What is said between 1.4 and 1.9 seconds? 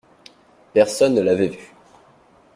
vu.